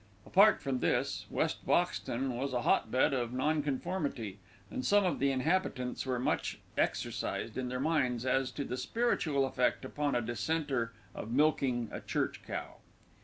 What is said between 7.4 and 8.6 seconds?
in their minds as